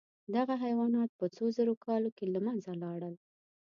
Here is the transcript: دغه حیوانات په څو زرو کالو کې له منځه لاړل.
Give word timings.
دغه 0.35 0.53
حیوانات 0.65 1.09
په 1.19 1.25
څو 1.35 1.45
زرو 1.57 1.73
کالو 1.85 2.09
کې 2.17 2.25
له 2.33 2.39
منځه 2.45 2.71
لاړل. 2.83 3.15